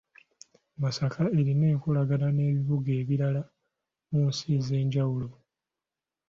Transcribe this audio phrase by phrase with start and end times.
[0.81, 3.41] Masaka erina enkolagana n’ebibuga ebirala
[4.11, 5.27] mu nsi ez’enjawulo.